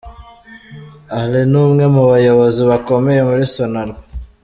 [1.19, 4.01] Allen ni umwe mu bayobozi bakomeye muri Sonarwa